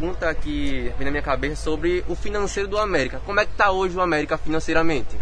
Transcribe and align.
pergunta 0.00 0.34
que 0.34 0.90
vem 0.96 1.04
na 1.04 1.10
minha 1.10 1.22
cabeça 1.22 1.56
sobre 1.56 2.02
o 2.08 2.14
financeiro 2.14 2.66
do 2.66 2.78
América. 2.78 3.20
Como 3.26 3.38
é 3.38 3.44
que 3.44 3.52
está 3.52 3.70
hoje 3.70 3.94
o 3.94 4.00
América 4.00 4.38
financeiramente? 4.38 5.14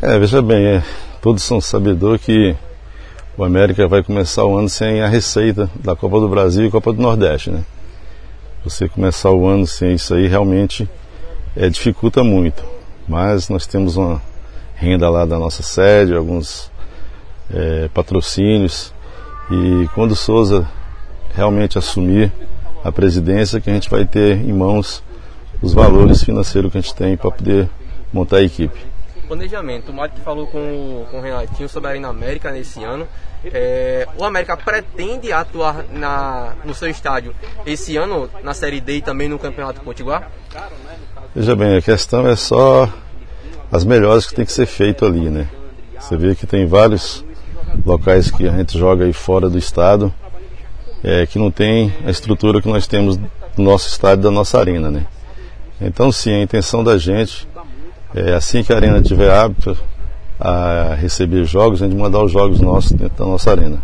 É, 0.00 0.18
veja 0.18 0.40
bem, 0.40 0.64
é, 0.66 0.82
todos 1.20 1.42
são 1.42 1.60
sabedores 1.60 2.22
que 2.22 2.56
o 3.36 3.44
América 3.44 3.86
vai 3.86 4.02
começar 4.02 4.42
o 4.44 4.56
ano 4.56 4.70
sem 4.70 5.02
a 5.02 5.06
receita 5.06 5.68
da 5.74 5.94
Copa 5.94 6.18
do 6.18 6.28
Brasil 6.30 6.64
e 6.64 6.70
Copa 6.70 6.94
do 6.94 7.02
Nordeste, 7.02 7.50
né? 7.50 7.62
Você 8.64 8.88
começar 8.88 9.32
o 9.32 9.46
ano 9.46 9.66
sem 9.66 9.92
isso 9.92 10.14
aí 10.14 10.26
realmente 10.26 10.88
é, 11.54 11.68
dificulta 11.68 12.24
muito. 12.24 12.64
Mas 13.06 13.50
nós 13.50 13.66
temos 13.66 13.96
uma 13.96 14.22
renda 14.76 15.10
lá 15.10 15.26
da 15.26 15.38
nossa 15.38 15.62
sede, 15.62 16.14
alguns 16.14 16.72
é, 17.52 17.90
patrocínios 17.92 18.94
e 19.50 19.86
quando 19.94 20.12
o 20.12 20.16
Souza 20.16 20.66
realmente 21.34 21.76
assumir 21.76 22.32
a 22.84 22.92
presidência, 22.92 23.60
que 23.60 23.70
a 23.70 23.72
gente 23.72 23.90
vai 23.90 24.04
ter 24.04 24.36
em 24.36 24.52
mãos 24.52 25.02
os 25.60 25.74
valores 25.74 26.22
financeiros 26.22 26.70
que 26.70 26.78
a 26.78 26.80
gente 26.80 26.94
tem 26.94 27.16
para 27.16 27.30
poder 27.30 27.68
montar 28.12 28.38
a 28.38 28.42
equipe. 28.42 28.78
Planejamento. 29.26 29.90
O 29.90 29.94
Mário 29.94 30.14
falou 30.24 30.46
com, 30.46 31.04
com 31.10 31.18
o 31.18 31.20
Renatinho 31.20 31.68
sobre 31.68 31.88
a 31.88 31.90
Arena 31.90 32.08
América 32.08 32.50
nesse 32.50 32.82
ano. 32.82 33.06
É, 33.44 34.06
o 34.16 34.24
América 34.24 34.56
pretende 34.56 35.32
atuar 35.32 35.84
na, 35.92 36.54
no 36.64 36.74
seu 36.74 36.88
estádio 36.88 37.34
esse 37.66 37.96
ano 37.96 38.28
na 38.42 38.54
Série 38.54 38.80
D 38.80 38.96
e 38.96 39.02
também 39.02 39.28
no 39.28 39.38
Campeonato 39.38 39.80
Potiguar? 39.82 40.30
Veja 41.34 41.54
bem, 41.54 41.76
a 41.76 41.82
questão 41.82 42.26
é 42.26 42.34
só 42.34 42.88
as 43.70 43.84
melhores 43.84 44.26
que 44.26 44.34
tem 44.34 44.44
que 44.44 44.52
ser 44.52 44.66
feito 44.66 45.04
ali, 45.04 45.28
né? 45.28 45.46
Você 46.00 46.16
vê 46.16 46.34
que 46.34 46.46
tem 46.46 46.66
vários 46.66 47.24
locais 47.84 48.30
que 48.30 48.48
a 48.48 48.52
gente 48.52 48.78
joga 48.78 49.04
aí 49.04 49.12
fora 49.12 49.50
do 49.50 49.58
estado 49.58 50.12
é, 51.02 51.26
que 51.26 51.38
não 51.38 51.50
tem 51.50 51.92
a 52.04 52.10
estrutura 52.10 52.60
que 52.60 52.68
nós 52.68 52.86
temos 52.86 53.16
no 53.56 53.64
nosso 53.64 53.88
estádio, 53.88 54.24
da 54.24 54.30
nossa 54.30 54.58
arena, 54.58 54.90
né? 54.90 55.06
Então, 55.80 56.10
sim, 56.10 56.32
a 56.32 56.42
intenção 56.42 56.82
da 56.82 56.98
gente 56.98 57.48
é 58.14 58.34
assim 58.34 58.62
que 58.62 58.72
a 58.72 58.76
arena 58.76 59.00
tiver 59.00 59.30
hábito 59.30 59.76
a 60.40 60.94
receber 60.94 61.44
jogos, 61.44 61.82
a 61.82 61.86
gente 61.86 61.96
mandar 61.96 62.22
os 62.22 62.32
jogos 62.32 62.60
nossos 62.60 62.92
dentro 62.92 63.16
da 63.18 63.24
nossa 63.24 63.50
arena. 63.50 63.82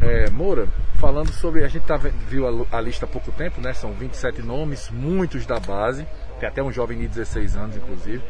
É, 0.00 0.30
Moura, 0.30 0.68
falando 0.94 1.32
sobre. 1.32 1.64
A 1.64 1.68
gente 1.68 1.82
tá, 1.82 1.96
viu 2.28 2.46
a, 2.46 2.76
a, 2.76 2.80
lista 2.80 3.04
há 3.04 3.08
pouco 3.08 3.32
tempo, 3.32 3.60
né? 3.60 3.72
São 3.72 3.92
27 3.92 4.42
nomes, 4.42 4.90
muitos 4.92 5.46
da 5.46 5.58
base, 5.58 6.06
tem 6.38 6.48
até 6.48 6.62
um 6.62 6.72
jovem 6.72 6.98
de 6.98 7.08
16 7.08 7.56
anos, 7.56 7.76
inclusive. 7.76 8.22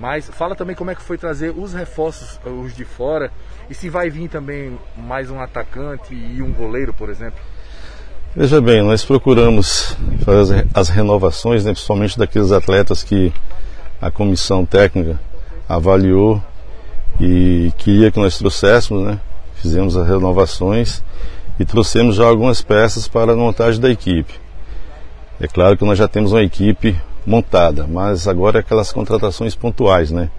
Mas 0.00 0.30
fala 0.30 0.56
também 0.56 0.74
como 0.74 0.90
é 0.90 0.94
que 0.94 1.02
foi 1.02 1.18
trazer 1.18 1.52
os 1.54 1.74
reforços, 1.74 2.40
os 2.46 2.74
de 2.74 2.86
fora, 2.86 3.30
e 3.68 3.74
se 3.74 3.90
vai 3.90 4.08
vir 4.08 4.30
também 4.30 4.78
mais 4.96 5.30
um 5.30 5.38
atacante 5.38 6.14
e 6.14 6.40
um 6.40 6.50
goleiro, 6.54 6.94
por 6.94 7.10
exemplo. 7.10 7.38
Veja 8.34 8.62
bem, 8.62 8.80
nós 8.80 9.04
procuramos 9.04 9.94
fazer 10.24 10.66
as 10.72 10.88
renovações, 10.88 11.66
né, 11.66 11.72
principalmente 11.72 12.18
daqueles 12.18 12.50
atletas 12.50 13.02
que 13.02 13.30
a 14.00 14.10
comissão 14.10 14.64
técnica 14.64 15.20
avaliou 15.68 16.42
e 17.20 17.70
queria 17.76 18.10
que 18.10 18.18
nós 18.18 18.38
trouxéssemos, 18.38 19.04
né? 19.04 19.20
Fizemos 19.56 19.98
as 19.98 20.08
renovações 20.08 21.04
e 21.58 21.64
trouxemos 21.66 22.16
já 22.16 22.24
algumas 22.24 22.62
peças 22.62 23.06
para 23.06 23.32
a 23.32 23.36
montagem 23.36 23.78
da 23.78 23.90
equipe. 23.90 24.32
É 25.38 25.46
claro 25.46 25.76
que 25.76 25.84
nós 25.84 25.98
já 25.98 26.08
temos 26.08 26.32
uma 26.32 26.42
equipe 26.42 26.98
montada, 27.26 27.86
mas 27.86 28.26
agora 28.26 28.58
é 28.58 28.60
aquelas 28.60 28.92
contratações 28.92 29.54
pontuais, 29.54 30.10
né? 30.10 30.30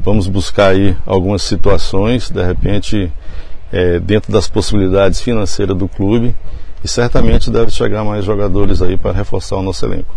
Vamos 0.00 0.28
buscar 0.28 0.68
aí 0.68 0.96
algumas 1.04 1.42
situações, 1.42 2.30
de 2.30 2.42
repente, 2.42 3.12
é, 3.72 3.98
dentro 3.98 4.32
das 4.32 4.48
possibilidades 4.48 5.20
financeiras 5.20 5.76
do 5.76 5.88
clube, 5.88 6.34
e 6.82 6.88
certamente 6.88 7.50
deve 7.50 7.70
chegar 7.70 8.04
mais 8.04 8.24
jogadores 8.24 8.80
aí 8.80 8.96
para 8.96 9.12
reforçar 9.12 9.56
o 9.56 9.62
nosso 9.62 9.84
elenco. 9.84 10.14